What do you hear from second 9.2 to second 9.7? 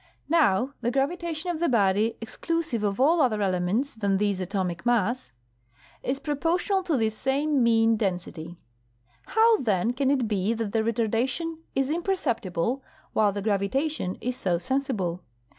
How,